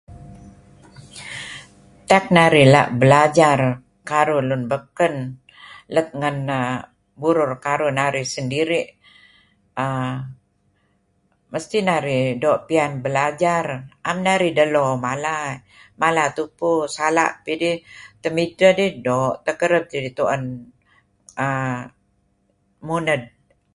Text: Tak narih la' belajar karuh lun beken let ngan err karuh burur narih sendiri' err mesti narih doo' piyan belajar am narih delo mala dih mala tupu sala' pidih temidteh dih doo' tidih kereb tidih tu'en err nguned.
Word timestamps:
Tak 2.09 2.23
narih 2.35 2.67
la' 2.73 2.91
belajar 3.01 3.59
karuh 4.09 4.41
lun 4.49 4.63
beken 4.71 5.15
let 5.95 6.07
ngan 6.19 6.37
err 6.57 6.57
karuh 6.57 7.59
burur 7.91 7.91
narih 7.99 8.27
sendiri' 8.35 8.87
err 9.83 10.13
mesti 11.51 11.77
narih 11.89 12.23
doo' 12.43 12.61
piyan 12.67 12.91
belajar 13.05 13.65
am 14.09 14.17
narih 14.27 14.51
delo 14.59 14.85
mala 15.05 15.35
dih 15.49 15.57
mala 16.01 16.25
tupu 16.37 16.71
sala' 16.95 17.33
pidih 17.45 17.75
temidteh 18.23 18.71
dih 18.79 18.91
doo' 19.07 19.35
tidih 19.43 19.57
kereb 19.59 19.83
tidih 19.91 20.13
tu'en 20.17 20.43
err 21.45 21.75
nguned. 22.85 23.21